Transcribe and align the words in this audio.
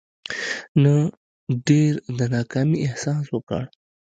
نه 0.83 0.95
ډېر 1.67 1.93
د 2.17 2.19
ناکامي 2.33 2.77
احساس 2.87 3.23
وکړو. 3.31 3.67